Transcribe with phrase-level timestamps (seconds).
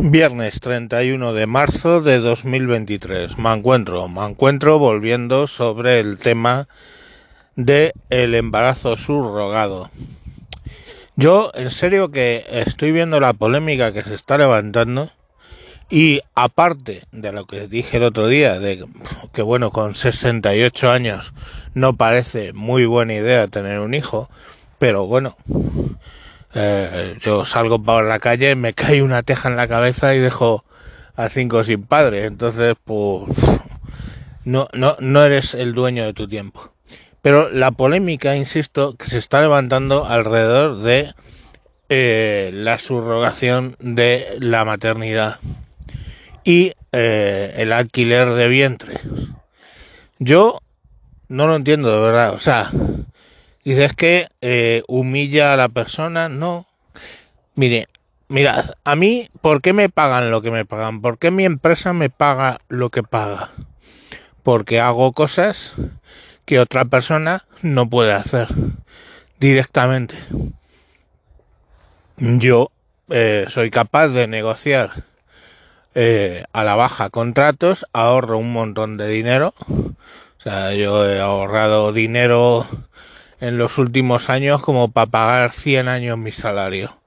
[0.00, 3.36] Viernes 31 de marzo de 2023.
[3.36, 6.68] Me encuentro, me encuentro volviendo sobre el tema
[7.56, 9.90] de el embarazo subrogado.
[11.16, 15.10] Yo, en serio que estoy viendo la polémica que se está levantando
[15.90, 18.86] y aparte de lo que dije el otro día, de
[19.32, 21.34] que bueno, con 68 años
[21.74, 24.30] no parece muy buena idea tener un hijo,
[24.78, 25.36] pero bueno,
[26.54, 30.64] eh, yo salgo por la calle, me cae una teja en la cabeza y dejo
[31.16, 32.26] a cinco sin padre.
[32.26, 33.24] Entonces, pues,
[34.44, 36.72] no, no, no eres el dueño de tu tiempo.
[37.22, 41.12] Pero la polémica, insisto, que se está levantando alrededor de
[41.88, 45.38] eh, la subrogación de la maternidad
[46.44, 49.00] y eh, el alquiler de vientre.
[50.18, 50.60] Yo
[51.28, 52.32] no lo entiendo de verdad.
[52.32, 52.70] O sea,
[53.68, 56.30] dices que eh, humilla a la persona.
[56.30, 56.66] No.
[57.54, 57.88] Mire,
[58.28, 61.02] mirad, a mí, ¿por qué me pagan lo que me pagan?
[61.02, 63.50] ¿Por qué mi empresa me paga lo que paga?
[64.42, 65.74] Porque hago cosas
[66.46, 68.48] que otra persona no puede hacer
[69.38, 70.16] directamente.
[72.16, 72.70] Yo
[73.10, 75.04] eh, soy capaz de negociar
[75.94, 79.52] eh, a la baja contratos, ahorro un montón de dinero.
[79.68, 82.66] O sea, yo he ahorrado dinero
[83.40, 86.98] en los últimos años como para pagar 100 años mi salario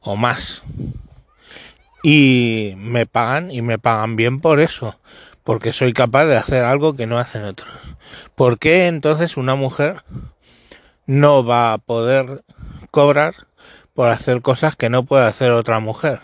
[0.00, 0.62] o más.
[2.02, 4.98] Y me pagan y me pagan bien por eso,
[5.42, 7.72] porque soy capaz de hacer algo que no hacen otros.
[8.34, 10.04] ¿Por qué entonces una mujer
[11.06, 12.44] no va a poder
[12.90, 13.46] cobrar
[13.94, 16.20] por hacer cosas que no puede hacer otra mujer,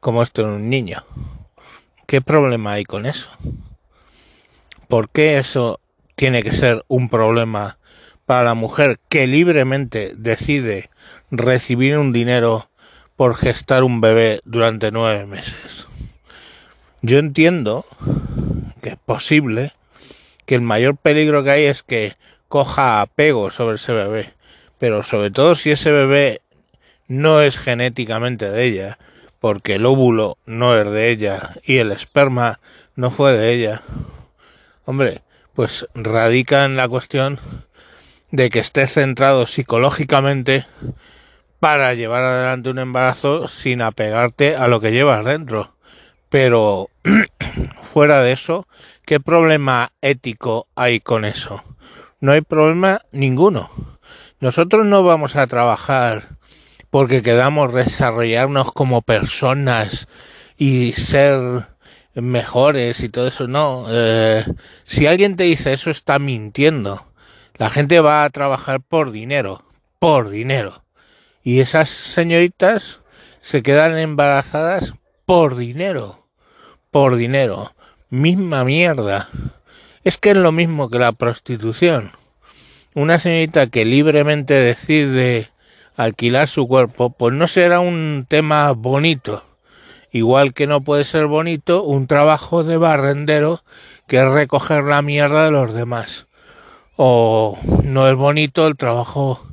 [0.00, 1.04] como esto en un niño?
[2.06, 3.30] ¿Qué problema hay con eso?
[4.88, 5.80] ¿Por qué eso
[6.16, 7.78] tiene que ser un problema
[8.26, 10.90] para la mujer que libremente decide
[11.30, 12.70] recibir un dinero
[13.16, 15.86] por gestar un bebé durante nueve meses?
[17.02, 17.84] Yo entiendo
[18.82, 19.72] que es posible
[20.46, 22.14] que el mayor peligro que hay es que
[22.48, 24.34] coja apego sobre ese bebé,
[24.78, 26.40] pero sobre todo si ese bebé
[27.08, 28.98] no es genéticamente de ella,
[29.40, 32.60] porque el óvulo no es de ella y el esperma
[32.96, 33.82] no fue de ella.
[34.86, 37.38] Hombre, pues radica en la cuestión
[38.34, 40.66] de que estés centrado psicológicamente
[41.60, 45.76] para llevar adelante un embarazo sin apegarte a lo que llevas dentro.
[46.30, 46.90] Pero
[47.82, 48.66] fuera de eso,
[49.06, 51.62] ¿qué problema ético hay con eso?
[52.18, 53.70] No hay problema ninguno.
[54.40, 56.36] Nosotros no vamos a trabajar
[56.90, 60.08] porque quedamos desarrollarnos como personas
[60.56, 61.68] y ser
[62.14, 63.46] mejores y todo eso.
[63.46, 64.44] No, eh,
[64.82, 67.13] si alguien te dice eso está mintiendo.
[67.56, 69.62] La gente va a trabajar por dinero,
[70.00, 70.82] por dinero.
[71.44, 73.00] Y esas señoritas
[73.40, 74.94] se quedan embarazadas
[75.24, 76.26] por dinero,
[76.90, 77.72] por dinero.
[78.10, 79.28] Misma mierda.
[80.02, 82.10] Es que es lo mismo que la prostitución.
[82.94, 85.48] Una señorita que libremente decide
[85.94, 89.44] alquilar su cuerpo, pues no será un tema bonito.
[90.10, 93.62] Igual que no puede ser bonito un trabajo de barrendero
[94.08, 96.26] que es recoger la mierda de los demás.
[96.96, 99.44] O no es bonito el trabajo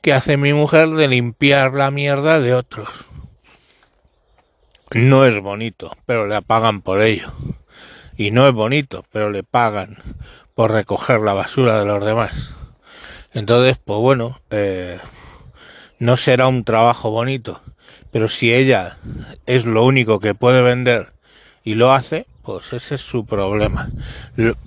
[0.00, 3.06] que hace mi mujer de limpiar la mierda de otros.
[4.92, 7.32] No es bonito, pero le pagan por ello.
[8.16, 9.98] Y no es bonito, pero le pagan
[10.54, 12.54] por recoger la basura de los demás.
[13.32, 14.98] Entonces, pues bueno, eh,
[15.98, 17.60] no será un trabajo bonito,
[18.12, 18.98] pero si ella
[19.46, 21.12] es lo único que puede vender
[21.64, 23.88] y lo hace, pues ese es su problema.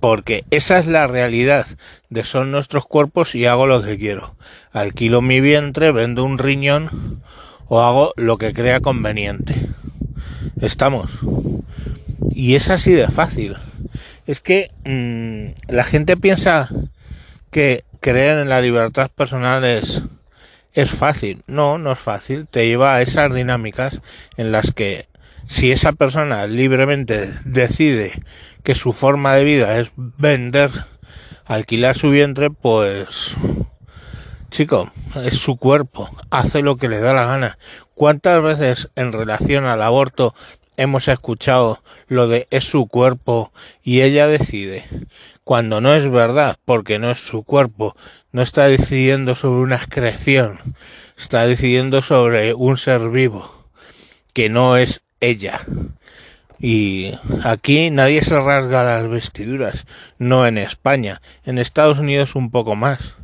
[0.00, 1.66] Porque esa es la realidad
[2.08, 4.34] de son nuestros cuerpos y hago lo que quiero.
[4.72, 7.22] Alquilo mi vientre, vendo un riñón
[7.68, 9.54] o hago lo que crea conveniente.
[10.60, 11.18] Estamos.
[12.30, 13.56] Y es así de fácil.
[14.26, 16.68] Es que mm, la gente piensa
[17.50, 20.02] que creer en la libertad personal es
[20.72, 21.42] es fácil.
[21.48, 22.46] No, no es fácil.
[22.46, 24.00] Te lleva a esas dinámicas
[24.36, 25.08] en las que
[25.48, 28.12] si esa persona libremente decide
[28.62, 30.70] que su forma de vida es vender,
[31.46, 33.34] alquilar su vientre, pues
[34.50, 34.92] chico,
[35.24, 37.58] es su cuerpo, hace lo que le da la gana.
[37.94, 40.34] ¿Cuántas veces en relación al aborto
[40.76, 43.50] hemos escuchado lo de es su cuerpo
[43.82, 44.84] y ella decide?
[45.44, 47.96] Cuando no es verdad, porque no es su cuerpo,
[48.32, 50.60] no está decidiendo sobre una excreción,
[51.16, 53.64] está decidiendo sobre un ser vivo,
[54.34, 55.60] que no es ella.
[56.60, 59.86] Y aquí nadie se rasga las vestiduras,
[60.18, 63.16] no en España, en Estados Unidos un poco más.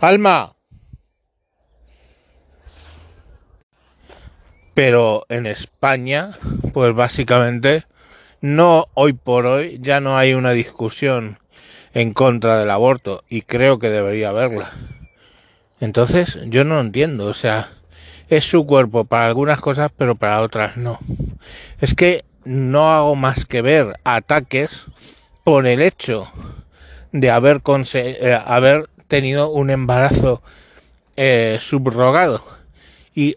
[0.00, 0.56] Alma.
[4.74, 6.30] Pero en España,
[6.72, 7.84] pues básicamente,
[8.40, 11.38] no hoy por hoy ya no hay una discusión
[11.94, 14.72] en contra del aborto y creo que debería haberla.
[15.78, 17.68] Entonces, yo no entiendo, o sea,
[18.28, 20.98] es su cuerpo para algunas cosas, pero para otras no.
[21.80, 24.86] Es que no hago más que ver ataques
[25.44, 26.30] por el hecho
[27.12, 27.60] de haber,
[27.94, 30.42] eh, haber tenido un embarazo
[31.16, 32.42] eh, subrogado.
[33.14, 33.36] Y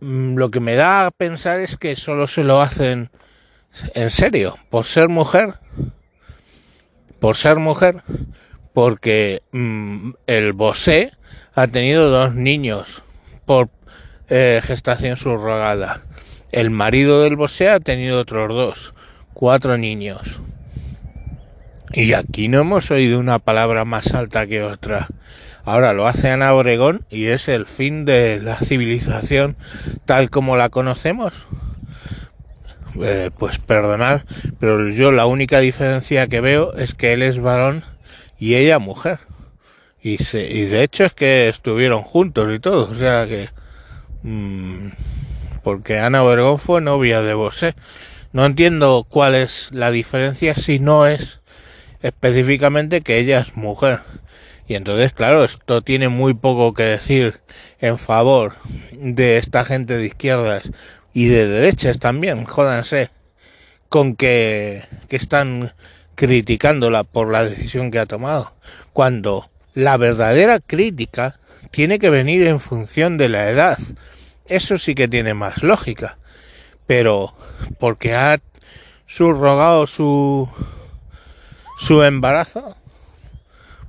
[0.00, 3.10] mm, lo que me da a pensar es que solo se lo hacen
[3.94, 5.54] en serio, por ser mujer.
[7.20, 8.02] Por ser mujer.
[8.72, 11.12] Porque mm, el Bosé
[11.54, 13.02] ha tenido dos niños
[13.46, 13.70] por
[14.28, 16.02] eh, gestación subrogada.
[16.54, 18.94] El marido del Bosé ha tenido otros dos,
[19.32, 20.40] cuatro niños.
[21.92, 25.08] Y aquí no hemos oído una palabra más alta que otra.
[25.64, 29.56] Ahora lo hace Ana Obregón y es el fin de la civilización
[30.04, 31.48] tal como la conocemos.
[33.02, 34.20] Eh, pues perdonad,
[34.60, 37.82] pero yo la única diferencia que veo es que él es varón
[38.38, 39.18] y ella mujer.
[40.00, 43.48] Y, se, y de hecho es que estuvieron juntos y todo, o sea que...
[44.22, 44.90] Mmm,
[45.64, 47.74] porque Ana Obregón fue novia de Bosé.
[48.32, 51.40] No entiendo cuál es la diferencia si no es
[52.02, 54.00] específicamente que ella es mujer.
[54.68, 57.40] Y entonces, claro, esto tiene muy poco que decir
[57.80, 58.54] en favor
[58.92, 60.70] de esta gente de izquierdas
[61.12, 63.10] y de derechas también, jódanse,
[63.88, 65.72] con que, que están
[66.14, 68.54] criticándola por la decisión que ha tomado,
[68.92, 71.38] cuando la verdadera crítica
[71.70, 73.78] tiene que venir en función de la edad.
[74.46, 76.18] Eso sí que tiene más lógica.
[76.86, 77.34] Pero
[77.78, 78.38] porque ha
[79.06, 80.48] subrogado su
[81.78, 82.76] su embarazo,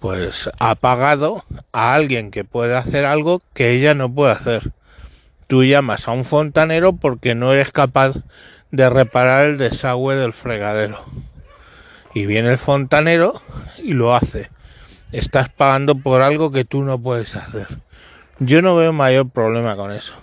[0.00, 4.72] pues ha pagado a alguien que puede hacer algo que ella no puede hacer.
[5.46, 8.14] Tú llamas a un fontanero porque no eres capaz
[8.70, 11.04] de reparar el desagüe del fregadero.
[12.14, 13.40] Y viene el fontanero
[13.78, 14.50] y lo hace.
[15.12, 17.66] Estás pagando por algo que tú no puedes hacer.
[18.38, 20.14] Yo no veo mayor problema con eso.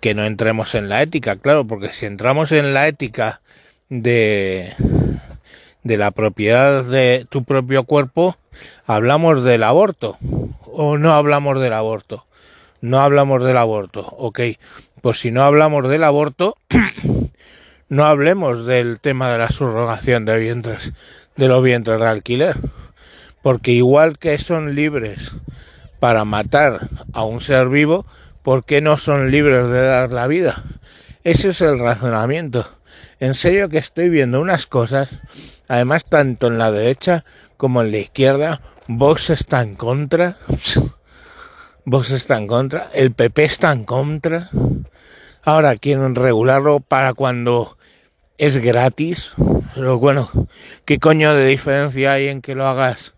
[0.00, 3.40] Que no entremos en la ética, claro, porque si entramos en la ética
[3.88, 4.74] de
[5.82, 8.36] de la propiedad de tu propio cuerpo,
[8.86, 10.18] hablamos del aborto
[10.62, 12.26] o no hablamos del aborto.
[12.80, 14.40] No hablamos del aborto, ok.
[15.02, 16.56] Pues si no hablamos del aborto,
[17.88, 20.92] no hablemos del tema de la subrogación de vientres,
[21.36, 22.56] de los vientres de alquiler.
[23.42, 25.32] Porque igual que son libres
[25.98, 28.06] para matar a un ser vivo,
[28.42, 30.62] ¿por qué no son libres de dar la vida?
[31.24, 32.66] Ese es el razonamiento.
[33.18, 35.20] En serio que estoy viendo unas cosas
[35.70, 37.24] Además, tanto en la derecha
[37.56, 40.36] como en la izquierda, Vox está en contra.
[41.84, 42.90] Vox está en contra.
[42.92, 44.50] El PP está en contra.
[45.44, 47.78] Ahora quieren regularlo para cuando
[48.36, 49.34] es gratis.
[49.72, 50.28] Pero bueno,
[50.86, 53.14] ¿qué coño de diferencia hay en que lo hagas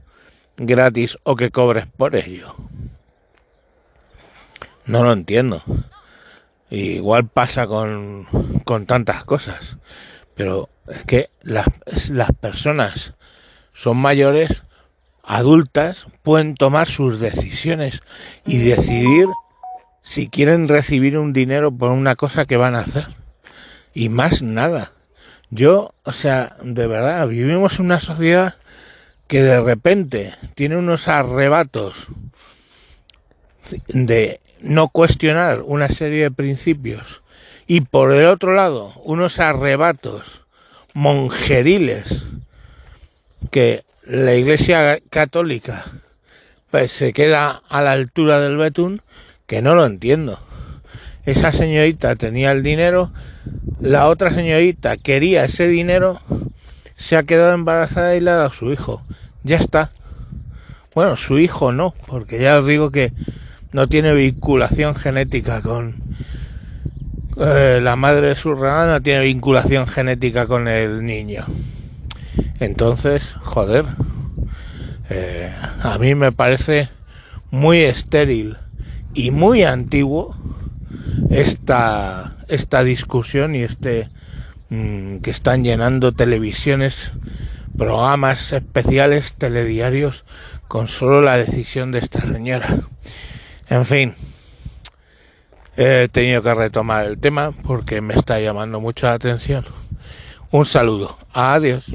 [0.59, 2.55] gratis o que cobres por ello?
[4.87, 5.63] No lo entiendo.
[6.71, 8.27] Igual pasa con,
[8.65, 9.79] con tantas cosas.
[10.35, 11.67] Pero es que las,
[12.09, 13.15] las personas
[13.73, 14.63] son mayores,
[15.23, 18.03] adultas, pueden tomar sus decisiones
[18.47, 19.27] y decidir
[20.03, 23.07] si quieren recibir un dinero por una cosa que van a hacer.
[23.95, 24.93] Y más nada.
[25.51, 28.57] Yo, o sea, de verdad, vivimos una sociedad
[29.27, 32.09] que de repente tiene unos arrebatos
[33.89, 37.23] de no cuestionar una serie de principios
[37.67, 40.45] y por el otro lado unos arrebatos
[40.95, 42.25] monjeriles
[43.51, 45.85] que la Iglesia Católica
[46.73, 49.03] pues se queda a la altura del betún,
[49.47, 50.41] que no lo entiendo.
[51.27, 53.13] Esa señorita tenía el dinero,
[53.81, 56.21] la otra señorita quería ese dinero,
[56.97, 59.03] se ha quedado embarazada y le ha dado a su hijo.
[59.45, 59.93] Ya está.
[60.95, 63.13] Bueno, su hijo no, porque ya os digo que
[63.73, 65.97] no tiene vinculación genética con,
[67.39, 71.45] eh, la madre surrogada no tiene vinculación genética con el niño.
[72.61, 73.87] Entonces, joder,
[75.11, 75.51] eh,
[75.83, 76.89] a mí me parece
[77.51, 78.57] muy estéril
[79.15, 80.37] y muy antiguo
[81.31, 84.11] esta, esta discusión y este
[84.69, 87.13] mm, que están llenando televisiones,
[87.77, 90.25] programas especiales, telediarios,
[90.69, 92.79] con solo la decisión de esta señora.
[93.69, 94.15] En fin.
[95.77, 99.65] He tenido que retomar el tema porque me está llamando mucho la atención.
[100.51, 101.17] Un saludo.
[101.33, 101.91] Adiós.